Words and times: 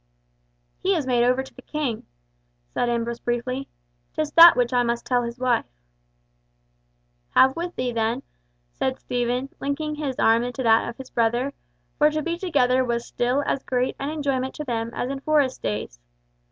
"He 0.79 0.95
is 0.95 1.05
made 1.05 1.23
over 1.23 1.43
to 1.43 1.53
the 1.53 1.61
King," 1.61 2.07
said 2.73 2.89
Ambrose 2.89 3.19
briefly. 3.19 3.67
"'Tis 4.15 4.31
that 4.31 4.55
which 4.55 4.73
I 4.73 4.81
must 4.81 5.05
tell 5.05 5.21
his 5.21 5.37
wife." 5.39 5.67
"Have 7.35 7.55
with 7.55 7.75
thee, 7.75 7.91
then," 7.91 8.23
said 8.71 8.97
Stephen, 8.97 9.49
linking 9.59 9.93
his 9.93 10.17
arm 10.17 10.41
into 10.43 10.63
that 10.63 10.89
of 10.89 10.97
his 10.97 11.11
brother, 11.11 11.53
for 11.99 12.09
to 12.09 12.23
be 12.23 12.35
together 12.35 12.83
was 12.83 13.05
still 13.05 13.43
as 13.45 13.61
great 13.61 13.95
an 13.99 14.09
enjoyment 14.09 14.55
to 14.55 14.63
them 14.63 14.89
as 14.95 15.11
in 15.11 15.19
Forest 15.19 15.61
days. 15.61 15.99